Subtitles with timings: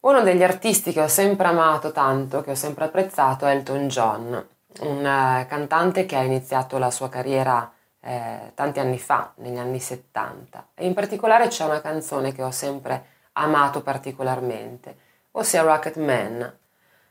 [0.00, 4.48] Uno degli artisti che ho sempre amato tanto, che ho sempre apprezzato, è Elton John,
[4.80, 9.78] un uh, cantante che ha iniziato la sua carriera eh, tanti anni fa, negli anni
[9.78, 10.68] 70.
[10.72, 14.96] E in particolare c'è una canzone che ho sempre amato particolarmente,
[15.32, 16.40] ossia Rocket Man,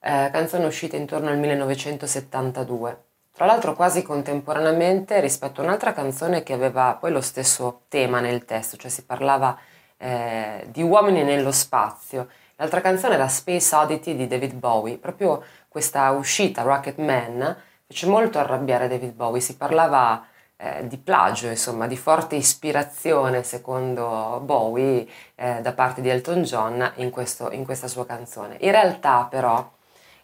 [0.00, 3.02] eh, canzone uscita intorno al 1972.
[3.30, 8.46] Tra l'altro quasi contemporaneamente rispetto a un'altra canzone che aveva poi lo stesso tema nel
[8.46, 9.54] testo, cioè si parlava
[9.98, 12.28] eh, di uomini nello spazio
[12.60, 18.38] L'altra canzone era Space Oddity di David Bowie, proprio questa uscita, Rocket Man, fece molto
[18.38, 20.26] arrabbiare David Bowie, si parlava
[20.58, 26.92] eh, di plagio, insomma, di forte ispirazione, secondo Bowie, eh, da parte di Elton John
[26.96, 28.58] in, questo, in questa sua canzone.
[28.60, 29.66] In realtà, però,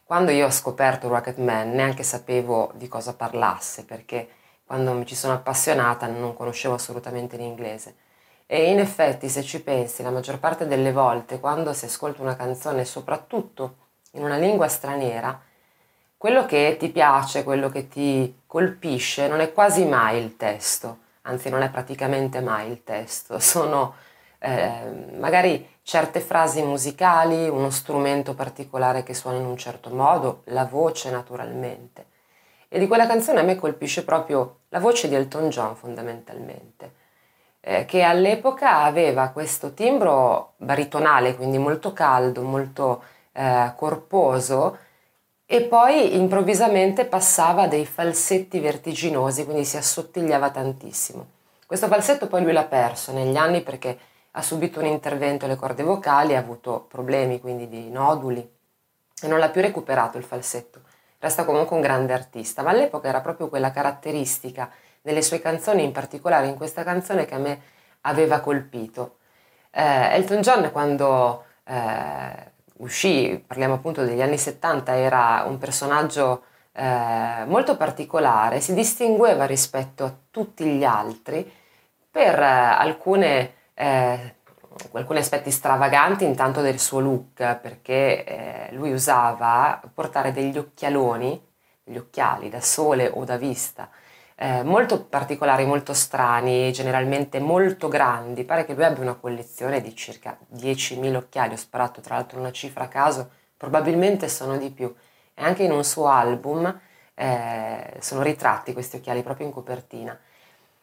[0.04, 4.28] quando io ho scoperto Rocket Man, neanche sapevo di cosa parlasse, perché
[4.66, 7.94] quando mi ci sono appassionata non conoscevo assolutamente l'inglese.
[8.48, 12.36] E in effetti, se ci pensi, la maggior parte delle volte, quando si ascolta una
[12.36, 13.76] canzone, soprattutto
[14.12, 15.40] in una lingua straniera,
[16.16, 21.48] quello che ti piace, quello che ti colpisce, non è quasi mai il testo, anzi
[21.48, 23.94] non è praticamente mai il testo, sono
[24.38, 30.64] eh, magari certe frasi musicali, uno strumento particolare che suona in un certo modo, la
[30.64, 32.06] voce naturalmente.
[32.68, 37.04] E di quella canzone a me colpisce proprio la voce di Elton John fondamentalmente
[37.68, 44.78] eh, che all'epoca aveva questo timbro baritonale, quindi molto caldo, molto eh, corposo,
[45.44, 51.26] e poi improvvisamente passava dei falsetti vertiginosi, quindi si assottigliava tantissimo.
[51.66, 53.98] Questo falsetto poi lui l'ha perso negli anni perché
[54.30, 58.48] ha subito un intervento alle corde vocali, ha avuto problemi quindi di noduli
[59.20, 60.82] e non l'ha più recuperato il falsetto.
[61.18, 64.70] Resta comunque un grande artista, ma all'epoca era proprio quella caratteristica
[65.06, 67.60] nelle sue canzoni, in particolare in questa canzone che a me
[68.02, 69.18] aveva colpito.
[69.70, 77.44] Eh, Elton John quando eh, uscì, parliamo appunto degli anni 70, era un personaggio eh,
[77.46, 81.50] molto particolare, si distingueva rispetto a tutti gli altri
[82.10, 84.34] per eh, alcune, eh,
[84.92, 91.40] alcuni aspetti stravaganti intanto del suo look, perché eh, lui usava portare degli occhialoni,
[91.84, 93.88] degli occhiali da sole o da vista,
[94.38, 98.44] eh, molto particolari, molto strani, generalmente molto grandi.
[98.44, 102.52] Pare che lui abbia una collezione di circa 10.000 occhiali, ho sparato tra l'altro una
[102.52, 104.94] cifra a caso, probabilmente sono di più.
[105.34, 106.80] E anche in un suo album
[107.14, 110.18] eh, sono ritratti questi occhiali proprio in copertina.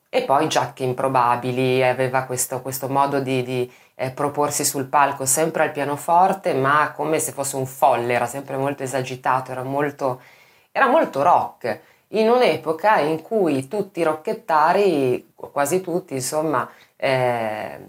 [0.10, 5.64] E poi giacche improbabili, aveva questo, questo modo di, di eh, proporsi sul palco sempre
[5.64, 10.22] al pianoforte, ma come se fosse un folle, era sempre molto esagitato, era molto,
[10.72, 11.82] era molto rock
[12.14, 17.80] in un'epoca in cui tutti i rocchettari, quasi tutti, insomma, eh,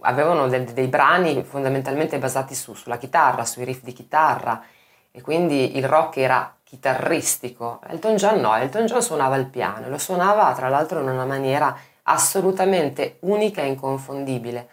[0.00, 4.62] avevano del, dei brani fondamentalmente basati su, sulla chitarra, sui riff di chitarra
[5.10, 7.80] e quindi il rock era chitarristico.
[7.88, 11.74] Elton John no, Elton John suonava il piano, lo suonava tra l'altro in una maniera
[12.02, 14.68] assolutamente unica e inconfondibile,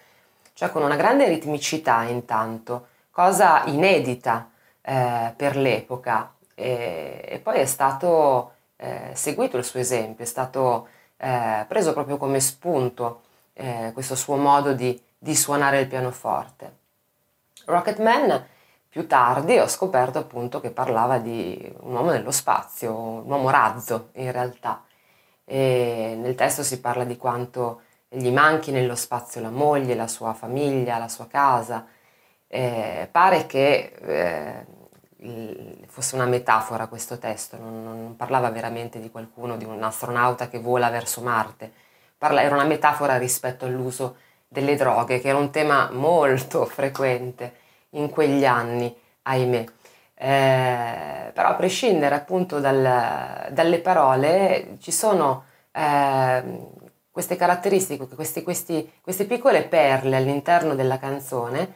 [0.53, 4.50] cioè con una grande ritmicità intanto, cosa inedita
[4.81, 10.88] eh, per l'epoca e, e poi è stato eh, seguito il suo esempio, è stato
[11.18, 13.22] eh, preso proprio come spunto
[13.53, 16.78] eh, questo suo modo di, di, suonare il pianoforte.
[17.66, 18.44] Rocketman
[18.90, 24.09] più tardi ho scoperto appunto che parlava di un uomo nello spazio, un uomo razzo
[24.14, 24.84] in realtà.
[25.46, 30.34] E nel testo si parla di quanto gli manchi nello spazio la moglie, la sua
[30.34, 31.86] famiglia, la sua casa.
[32.48, 34.66] Eh, pare che eh,
[35.88, 40.59] fosse una metafora questo testo, non, non, parlava veramente di qualcuno, di un astronauta che
[40.59, 41.72] vola verso Marte,
[42.18, 44.18] Parla, era una metafora rispetto all'uso
[44.48, 47.56] delle droghe, che era un tema molto frequente
[47.92, 49.66] in quegli anni, ahimè.
[50.14, 56.44] Eh, però a prescindere appunto dal, dalle parole ci sono eh,
[57.10, 61.74] queste caratteristiche, questi, questi, queste piccole perle all'interno della canzone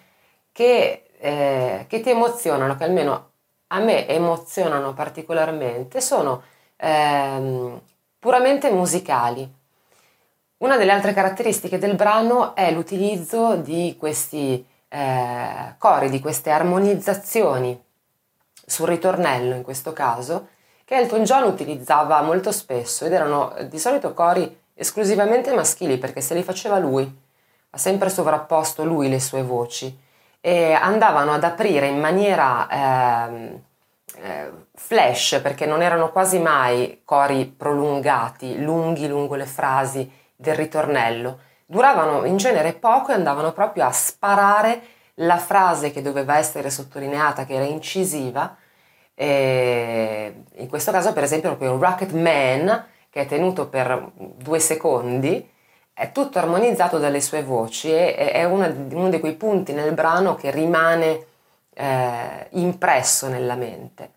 [0.52, 3.32] che, eh, che ti emozionano, che almeno
[3.68, 6.44] a me emozionano particolarmente sono
[6.78, 7.82] ehm,
[8.20, 9.52] puramente musicali.
[10.58, 17.84] Una delle altre caratteristiche del brano è l'utilizzo di questi eh, cori, di queste armonizzazioni
[18.66, 20.50] sul ritornello in questo caso,
[20.86, 26.36] che Elton John utilizzava molto spesso ed erano di solito cori esclusivamente maschili perché se
[26.36, 27.24] li faceva lui,
[27.72, 30.04] ha sempre sovrapposto lui le sue voci
[30.46, 33.60] e andavano ad aprire in maniera eh,
[34.22, 41.40] eh, flash, perché non erano quasi mai cori prolungati, lunghi lungo le frasi del ritornello,
[41.66, 44.82] duravano in genere poco e andavano proprio a sparare
[45.16, 48.56] la frase che doveva essere sottolineata, che era incisiva,
[49.16, 55.54] in questo caso per esempio proprio Rocket Man, che è tenuto per due secondi,
[55.98, 60.36] è tutto armonizzato dalle sue voci e è una, uno di quei punti nel brano
[60.36, 61.26] che rimane
[61.74, 64.12] eh, impresso nella mente.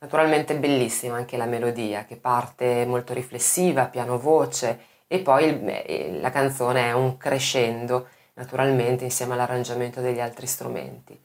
[0.00, 6.30] Naturalmente bellissima anche la melodia che parte molto riflessiva, piano voce e poi il, la
[6.30, 11.18] canzone è un crescendo naturalmente insieme all'arrangiamento degli altri strumenti.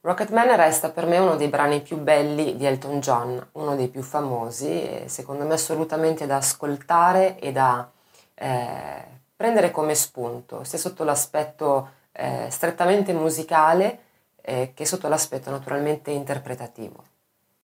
[0.00, 4.02] Rocketman resta per me uno dei brani più belli di Elton John, uno dei più
[4.02, 7.88] famosi e secondo me assolutamente da ascoltare e da
[8.34, 14.00] eh, prendere come spunto, sia sotto l'aspetto eh, strettamente musicale
[14.42, 17.04] eh, che sotto l'aspetto naturalmente interpretativo.